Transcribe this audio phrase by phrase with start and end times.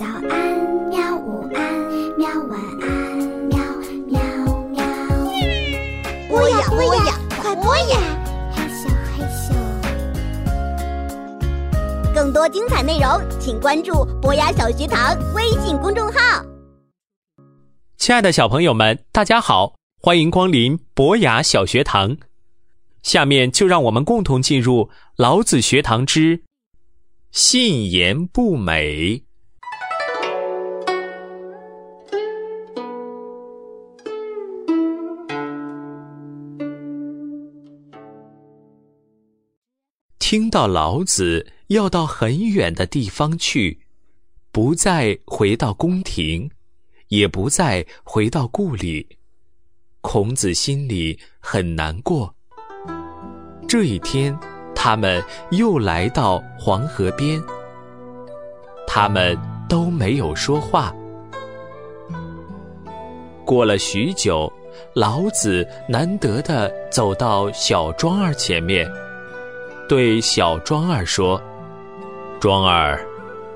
[0.00, 0.32] 早安，
[0.88, 1.14] 喵！
[1.18, 1.60] 午安，
[2.16, 2.26] 喵！
[2.48, 2.88] 晚安，
[3.50, 3.58] 喵
[4.06, 4.18] 喵
[4.70, 4.82] 喵。
[6.26, 7.98] 播呀播呀，快播呀！
[8.50, 9.52] 嘿咻嘿咻。
[12.14, 16.42] 更多精彩内容，请关注博雅小学堂微信公众号。
[17.98, 22.16] 亲爱的小朋友们，大家好，欢迎光临博雅小学堂。
[23.02, 26.44] 下面就让我们共同进入老子学堂之
[27.32, 29.24] 信言不美。
[40.30, 43.80] 听到老子要到很远的地方去，
[44.52, 46.48] 不再回到宫廷，
[47.08, 49.08] 也不再回到故里，
[50.00, 52.32] 孔子心里很难过。
[53.66, 54.38] 这一天，
[54.72, 57.42] 他们又来到黄河边，
[58.86, 59.36] 他们
[59.68, 60.94] 都没有说话。
[63.44, 64.48] 过了许久，
[64.94, 68.88] 老子难得的走到小庄儿前面。
[69.90, 71.42] 对小庄儿说
[72.38, 73.04] ：“庄儿，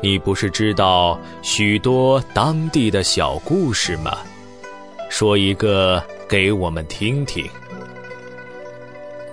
[0.00, 4.16] 你不是知道许多当地的小故事吗？
[5.08, 7.44] 说一个给我们听听。”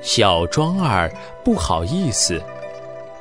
[0.01, 1.07] 小庄儿
[1.45, 2.41] 不好意思，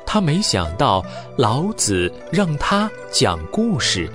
[0.07, 1.05] 他没想到
[1.35, 4.09] 老子让他讲故事，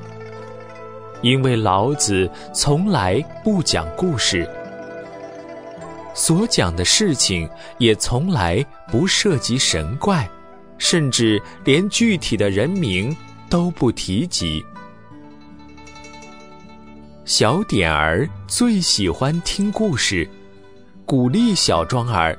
[1.21, 4.45] 因为老子从来不讲故事。
[6.15, 10.29] 所讲的事情也从来不涉及神怪，
[10.79, 13.17] 甚至连具体的人名
[13.49, 14.65] 都不提及。
[17.25, 20.29] 小点儿最喜欢听故事，
[21.07, 22.39] 鼓励小庄儿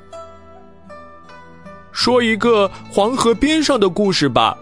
[1.92, 4.58] 说一个黄河边上的故事吧。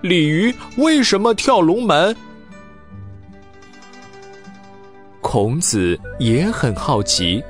[0.00, 2.14] 鲤鱼为什么跳龙门？
[5.20, 7.42] 孔子也很好奇。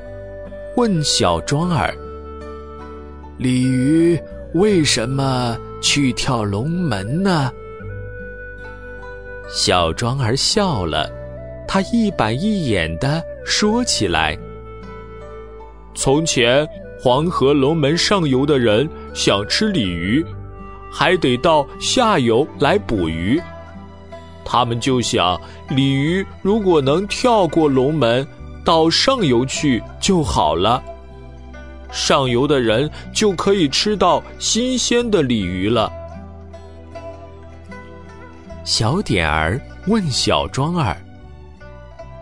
[0.78, 1.92] 问小庄儿
[3.36, 4.16] ：“鲤鱼
[4.54, 7.50] 为什么去跳龙门呢？”
[9.50, 11.10] 小庄儿笑了，
[11.66, 14.38] 他一板一眼的说起来
[15.96, 16.64] ：“从前
[17.02, 20.24] 黄河龙门上游的人想吃鲤鱼，
[20.92, 23.42] 还得到下游来捕鱼。
[24.44, 25.36] 他们就想，
[25.70, 28.24] 鲤鱼如果能跳过龙门。”
[28.68, 30.84] 到上游去就好了，
[31.90, 35.90] 上游的人就可以吃到新鲜的鲤鱼了。
[38.66, 40.94] 小点儿问小庄儿：“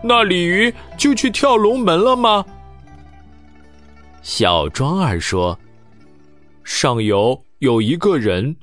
[0.01, 2.45] 那鲤鱼就去跳龙门了吗？”
[4.23, 5.59] 小庄儿说
[6.63, 8.55] ：“上游有一个人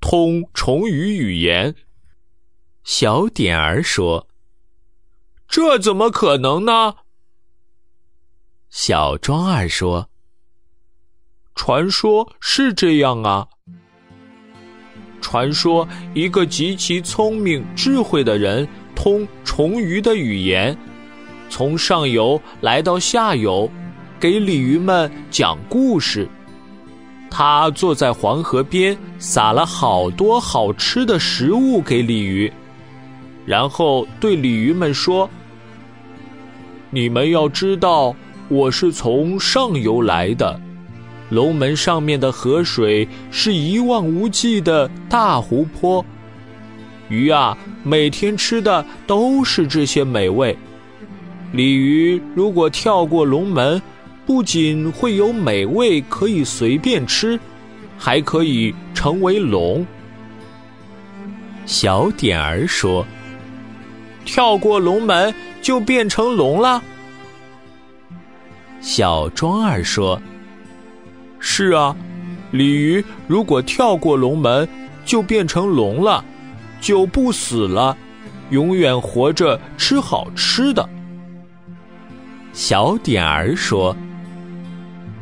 [0.00, 1.74] 通虫鱼语言。”
[2.84, 4.28] 小点儿说
[5.48, 6.94] ：“这怎么可能呢？”
[8.72, 10.08] 小庄儿说
[11.54, 13.46] ：“传说是这样啊。
[15.20, 20.74] 传说一个极其聪明、智慧的人，通虫鱼的语言，
[21.50, 23.70] 从上游来到下游，
[24.18, 26.26] 给鲤鱼们讲故事。
[27.30, 32.50] 他坐在黄河边，撒了好多好吃的食物给鲤鱼，
[33.44, 35.28] 然后对鲤鱼们说
[36.88, 38.16] ：‘你们要知道。’”
[38.52, 40.60] 我是从上游来的，
[41.30, 46.04] 龙门上面的河水是一望无际的大湖泊，
[47.08, 50.54] 鱼啊，每天吃的都是这些美味。
[51.52, 53.80] 鲤鱼如果跳过龙门，
[54.26, 57.40] 不仅会有美味可以随便吃，
[57.96, 59.86] 还可以成为龙。
[61.64, 63.06] 小点儿说
[64.26, 66.82] ：“跳过龙门就变成龙了。”
[68.82, 70.20] 小庄儿说
[71.38, 71.94] ：“是啊，
[72.50, 74.68] 鲤鱼如果跳过龙门，
[75.04, 76.22] 就变成龙了，
[76.80, 77.96] 就不死了，
[78.50, 80.86] 永远活着吃好吃的。”
[82.52, 83.96] 小点儿说：“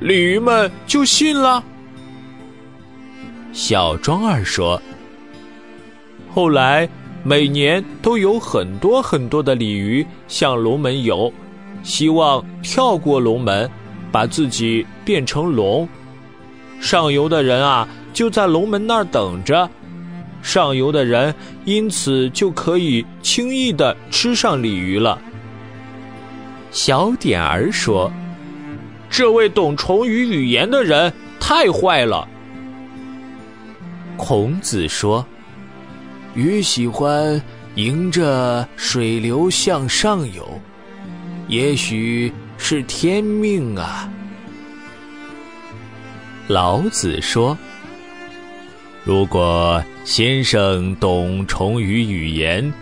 [0.00, 1.62] 鲤鱼们就信了。”
[3.52, 4.80] 小庄儿说
[6.32, 6.88] ：“后来
[7.22, 11.30] 每年都有很多很多的鲤鱼向龙门游。”
[11.82, 13.70] 希望跳过龙门，
[14.12, 15.88] 把自己变成龙。
[16.80, 19.68] 上游的人啊，就在龙门那儿等着。
[20.42, 21.34] 上游的人
[21.66, 25.20] 因此就可以轻易的吃上鲤鱼了。
[26.70, 28.10] 小点儿说
[29.10, 32.26] ：“这位懂虫语语言的人太坏了。”
[34.16, 35.26] 孔子说
[36.34, 37.40] ：“鱼喜欢
[37.74, 40.60] 迎着水流向上游，
[41.50, 44.08] 也许是天命啊。
[46.46, 47.58] 老子说
[49.02, 52.72] ：“如果先生懂虫鱼语言，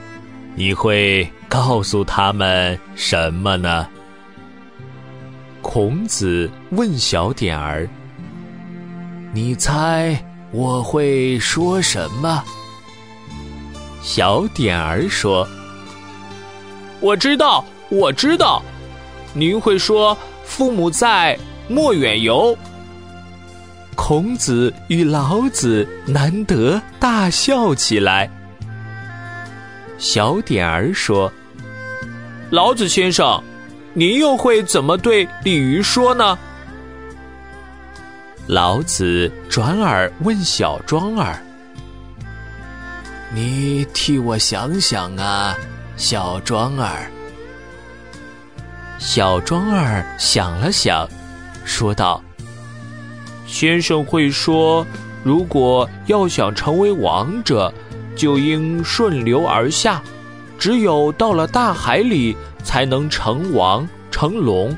[0.54, 3.88] 你会告诉他们什么呢？”
[5.62, 7.88] 孔子问小点儿
[9.32, 10.22] ：“你猜
[10.52, 12.44] 我会说什么？”
[14.02, 15.48] 小点儿说
[17.00, 18.62] ：“我知道，我知道，
[19.32, 21.38] 您会说‘父母在，
[21.68, 22.56] 莫远游’。”
[23.96, 28.30] 孔子与老子难得大笑起来。
[29.98, 31.32] 小点儿说
[32.50, 33.42] ：“老子先生，
[33.94, 36.38] 您又会怎么对鲤鱼说呢？”
[38.46, 41.42] 老子转而问小庄儿。
[43.34, 45.56] 你替我想想啊，
[45.96, 47.10] 小庄儿。
[48.98, 51.08] 小庄儿想了想，
[51.64, 52.20] 说道
[53.46, 54.84] ：“先生会说，
[55.22, 57.72] 如果要想成为王者，
[58.16, 60.02] 就应顺流而下，
[60.58, 64.76] 只有到了大海里，才能成王成龙，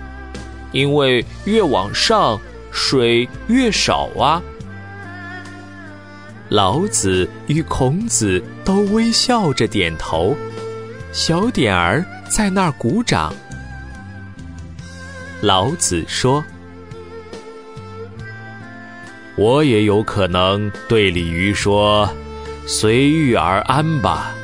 [0.71, 2.39] 因为越往上，
[2.71, 4.43] 水越少啊。”
[6.51, 10.37] 老子与孔子都微笑着点头，
[11.11, 13.33] 小点儿在那儿鼓掌。
[15.43, 16.45] 老子说
[19.37, 22.09] ：“我也有可能对鲤鱼说，
[22.67, 24.35] 随遇而安吧。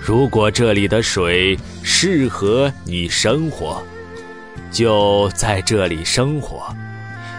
[0.00, 3.82] 如果这里的水适合你生活，
[4.70, 6.74] 就在这里生活，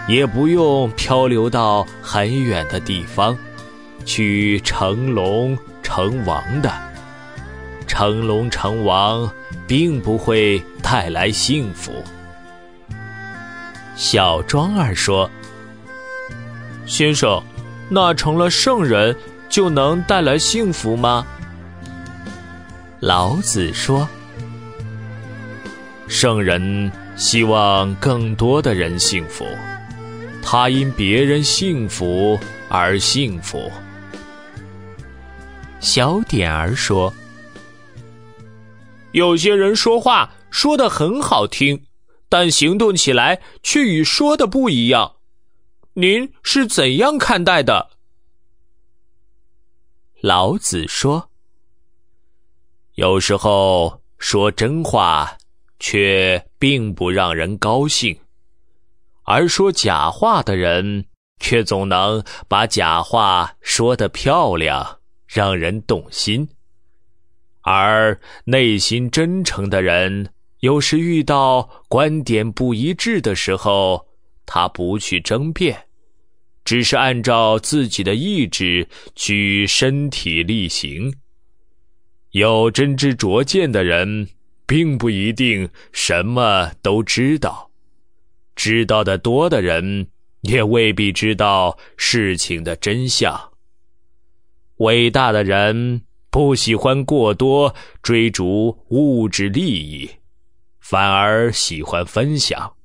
[0.08, 3.38] 也不用漂流到很远的地方。”
[4.04, 6.74] 去成龙成王的，
[7.86, 9.32] 成龙成王
[9.68, 11.94] 并不会带来幸福。
[14.04, 15.30] 小庄儿说
[16.88, 17.40] ：“先生，
[17.88, 19.16] 那成了圣人
[19.48, 21.24] 就能带来幸福吗？”
[23.00, 24.10] 老子说
[26.10, 29.46] ：“圣人希望更多的人幸福，
[30.42, 32.40] 他因别人幸福
[32.70, 33.72] 而幸福。”
[35.80, 37.14] 小点儿说
[39.14, 41.80] ：“有些人说话说的很好听，
[42.32, 45.18] 但行动起来却与说的不一样。
[45.96, 47.90] 您是怎样看待的？”
[50.24, 51.30] 老子说
[52.96, 55.38] ：“有时候说真话，
[55.78, 58.16] 却并不让人高兴；
[59.24, 61.08] 而说假话的人，
[61.42, 65.00] 却总能把假话说得漂亮。”
[65.34, 66.50] 让人动心，
[67.62, 74.08] 而内心真诚的人，有时遇到观点不一致的时候，
[74.46, 75.88] 他不去争辩，
[76.64, 81.16] 只是按照自己的意志去身体力行。
[82.32, 84.28] 有真知灼见的人，
[84.68, 87.72] 并不一定什么都知道；
[88.56, 90.08] 知道的多的人，
[90.42, 93.52] 也未必知道事情的真相。
[94.78, 97.74] 伟大的人不喜欢过多
[98.04, 100.08] 追逐物质利益，
[100.82, 102.76] 反而喜欢分享。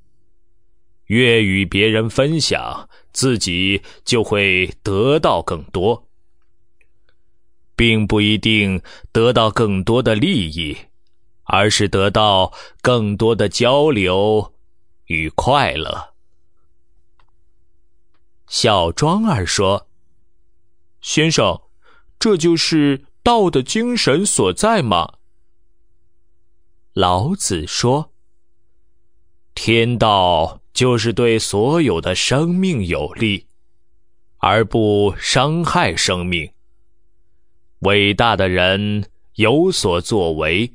[1.07, 6.07] 越与别人分享，自己就会得到更多，
[7.75, 10.77] 并不一定得到更多的利益，
[11.43, 14.55] 而是得到更多的交流
[15.07, 16.15] 与快乐。
[18.47, 19.89] 小庄儿说
[21.03, 21.61] ：“先生。”
[22.19, 25.16] 这就是道的精神所在吗？
[26.99, 28.11] 老子说
[29.55, 33.49] ：“天道就是对所有的生命有利，
[34.39, 36.51] 而不伤害生命。
[37.81, 40.73] 伟大的人有所作为，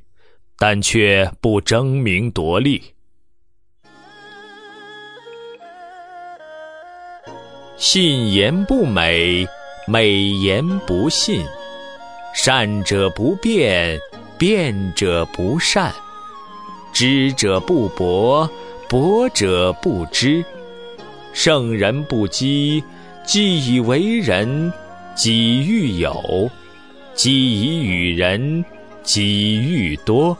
[0.59, 2.93] 但却不争名夺利。
[7.77, 9.47] 信言不美。”
[9.87, 11.43] 美言不信，
[12.35, 13.99] 善者不辩，
[14.37, 15.91] 辩者不善；
[17.01, 18.47] 知者不博，
[18.87, 20.45] 博者不知。
[21.33, 22.83] 圣人不积，
[23.25, 24.71] 既以为人，
[25.15, 26.13] 己欲有；
[27.15, 28.63] 己以与人，
[29.01, 30.37] 己欲多。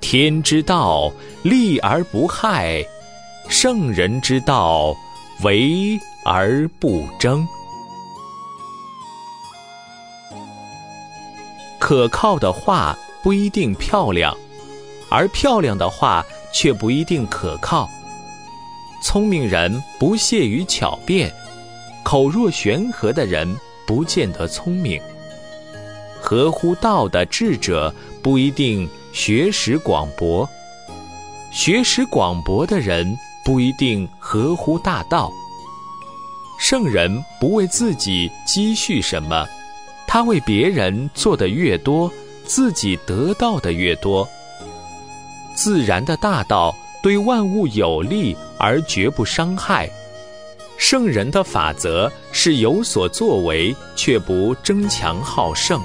[0.00, 2.82] 天之道，利而不害；
[3.50, 4.96] 圣人之道，
[5.42, 7.46] 为而不争。
[11.78, 14.34] 可靠的话不一定漂亮，
[15.08, 17.88] 而漂亮的话却不一定可靠。
[19.02, 21.32] 聪明人不屑于巧辩，
[22.04, 25.00] 口若悬河的人不见得聪明。
[26.20, 30.48] 合乎道的智者不一定学识广博，
[31.52, 35.30] 学识广博的人不一定合乎大道。
[36.58, 39.46] 圣人不为自己积蓄什么，
[40.06, 42.10] 他为别人做的越多，
[42.44, 44.26] 自己得到的越多。
[45.56, 46.72] 自然的大道
[47.02, 49.90] 对万物有利而绝不伤害，
[50.76, 55.80] 圣人的法则是有所作为却不争强好胜。